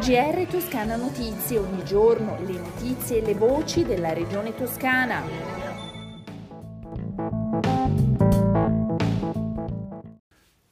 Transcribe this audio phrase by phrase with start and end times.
[0.00, 5.22] GR Toscana Notizie, ogni giorno le notizie e le voci della regione toscana.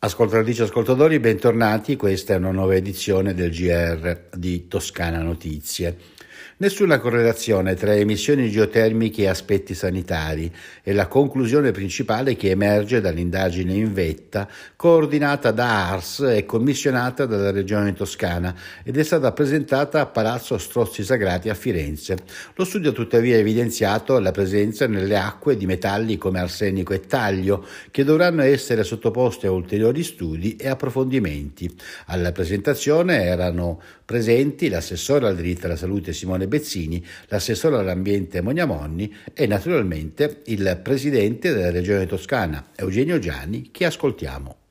[0.00, 5.96] Ascoltatrici e ascoltatori, bentornati, questa è una nuova edizione del GR di Toscana Notizie.
[6.62, 10.48] Nessuna correlazione tra emissioni geotermiche e aspetti sanitari
[10.80, 17.50] è la conclusione principale che emerge dall'indagine in vetta coordinata da ARS e commissionata dalla
[17.50, 22.16] Regione Toscana ed è stata presentata a Palazzo Strozzi Sagrati a Firenze.
[22.54, 27.66] Lo studio ha tuttavia evidenziato la presenza nelle acque di metalli come arsenico e taglio
[27.90, 31.68] che dovranno essere sottoposti a ulteriori studi e approfondimenti.
[32.06, 39.10] Alla presentazione erano presenti l'assessore al diritto alla salute Simone Bezzini, l'assessore all'ambiente Monia Monni
[39.32, 44.61] e naturalmente il presidente della regione toscana Eugenio Gianni che ascoltiamo.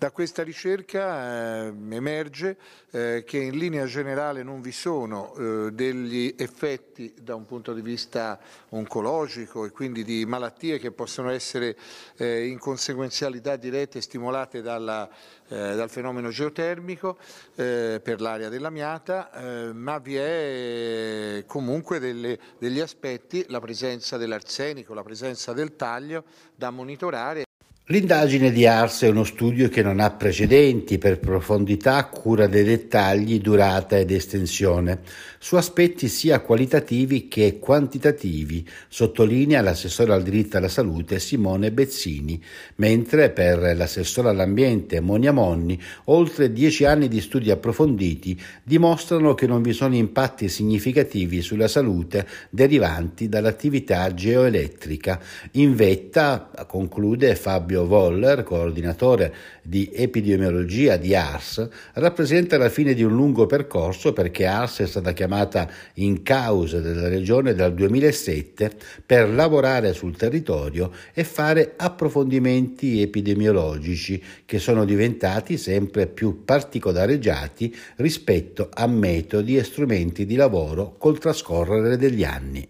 [0.00, 2.56] Da questa ricerca eh, emerge
[2.90, 7.82] eh, che in linea generale non vi sono eh, degli effetti da un punto di
[7.82, 8.40] vista
[8.70, 11.76] oncologico e quindi di malattie che possono essere
[12.16, 15.08] eh, in conseguenzialità dirette stimolate dalla,
[15.48, 17.18] eh, dal fenomeno geotermico
[17.54, 19.30] eh, per l'area dell'amiata,
[19.74, 26.24] ma vi è comunque delle, degli aspetti, la presenza dell'arsenico, la presenza del taglio
[26.54, 27.44] da monitorare.
[27.86, 33.40] L'indagine di Ars è uno studio che non ha precedenti per profondità, cura dei dettagli,
[33.40, 35.00] durata ed estensione,
[35.40, 42.40] su aspetti sia qualitativi che quantitativi, sottolinea l'assessore al diritto alla salute Simone Bezzini,
[42.76, 49.62] mentre per l'assessore all'ambiente Monia Monni oltre dieci anni di studi approfonditi dimostrano che non
[49.62, 55.20] vi sono impatti significativi sulla salute derivanti dall'attività geoelettrica.
[55.52, 59.32] In vetta, conclude Fabio Mario Voller, coordinatore
[59.62, 65.12] di epidemiologia di ARS, rappresenta la fine di un lungo percorso perché ARS è stata
[65.12, 68.72] chiamata in causa dalla Regione dal 2007
[69.06, 78.68] per lavorare sul territorio e fare approfondimenti epidemiologici che sono diventati sempre più particolareggiati rispetto
[78.72, 82.68] a metodi e strumenti di lavoro col trascorrere degli anni.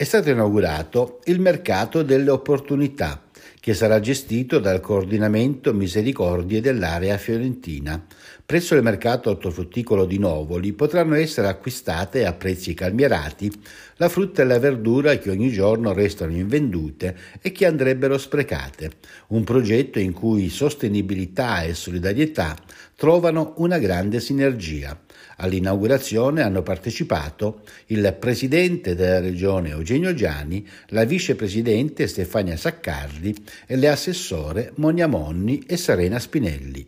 [0.00, 3.20] È stato inaugurato il mercato delle opportunità
[3.68, 8.02] che sarà gestito dal coordinamento misericordie dell'area fiorentina.
[8.46, 13.52] Presso il mercato ortofrutticolo di Novoli potranno essere acquistate a prezzi calmierati
[13.96, 18.92] la frutta e la verdura che ogni giorno restano invendute e che andrebbero sprecate.
[19.28, 22.56] Un progetto in cui sostenibilità e solidarietà
[22.96, 24.98] trovano una grande sinergia.
[25.36, 33.34] All'inaugurazione hanno partecipato il presidente della regione Eugenio Giani, la vicepresidente Stefania Saccardi
[33.66, 36.86] e le assessore Monia Monni e Serena Spinelli.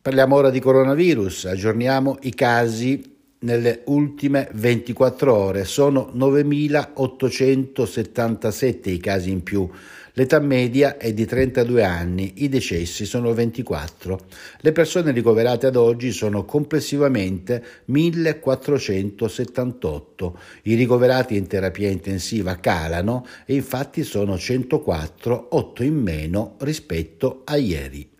[0.00, 5.64] Parliamo ora di coronavirus, aggiorniamo i casi nelle ultime 24 ore.
[5.64, 9.68] Sono 9.877 i casi in più.
[10.18, 14.18] L'età media è di 32 anni, i decessi sono 24.
[14.60, 20.32] Le persone ricoverate ad oggi sono complessivamente 1.478.
[20.62, 27.56] I ricoverati in terapia intensiva calano e infatti sono 104, 8 in meno rispetto a
[27.56, 28.15] ieri.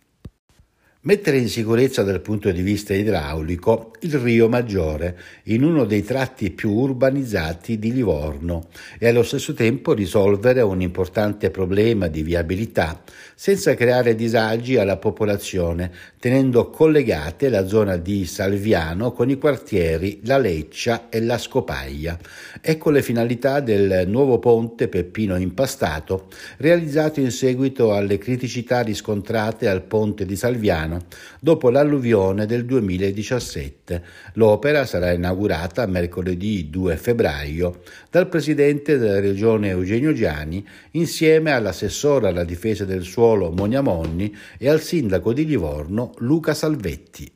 [1.06, 6.50] Mettere in sicurezza dal punto di vista idraulico il Rio Maggiore in uno dei tratti
[6.50, 8.67] più urbanizzati di Livorno
[8.99, 13.05] e allo stesso tempo risolvere un importante problema di viabilità
[13.37, 20.38] senza creare disagi alla popolazione, tenendo collegate la zona di Salviano con i quartieri La
[20.38, 22.19] Leccia e La Scopaglia.
[22.61, 29.83] Ecco le finalità del nuovo ponte Peppino Impastato, realizzato in seguito alle criticità riscontrate al
[29.83, 30.96] ponte di Salviano
[31.41, 34.03] dopo l'alluvione del 2017.
[34.34, 42.45] L'opera sarà inaugurata mercoledì 2 febbraio dal presidente della regione Eugenio Giani insieme all'assessore alla
[42.45, 47.36] difesa del suolo Monia Monni e al sindaco di Livorno Luca Salvetti.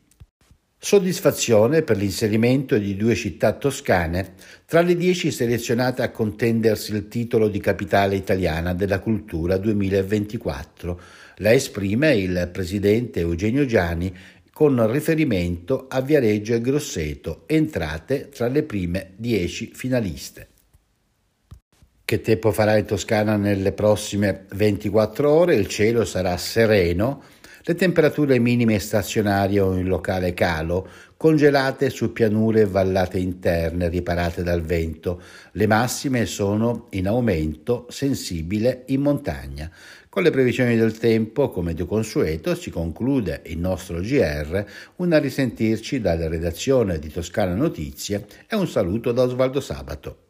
[0.82, 4.32] Soddisfazione per l'inserimento di due città toscane
[4.64, 10.98] tra le dieci selezionate a contendersi il titolo di capitale italiana della cultura 2024.
[11.36, 14.10] La esprime il presidente Eugenio Giani
[14.50, 20.48] con riferimento a Viareggio e Grosseto, entrate tra le prime dieci finaliste.
[22.02, 25.56] Che tempo farà in Toscana nelle prossime 24 ore?
[25.56, 27.22] Il cielo sarà sereno
[27.62, 34.42] le temperature minime stazionarie o in locale calo, congelate su pianure e vallate interne riparate
[34.42, 35.20] dal vento.
[35.52, 39.70] Le massime sono in aumento sensibile in montagna.
[40.08, 44.64] Con le previsioni del tempo, come di consueto, si conclude il nostro GR,
[44.96, 50.29] un risentirci dalla redazione di Toscana Notizie e un saluto da Osvaldo Sabato.